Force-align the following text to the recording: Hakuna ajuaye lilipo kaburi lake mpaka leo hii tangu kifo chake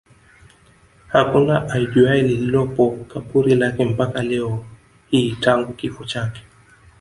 Hakuna 1.07 1.55
ajuaye 1.73 2.21
lilipo 2.21 2.85
kaburi 3.11 3.55
lake 3.55 3.85
mpaka 3.85 4.23
leo 4.23 4.65
hii 5.09 5.35
tangu 5.35 5.73
kifo 5.73 6.03
chake 6.05 6.41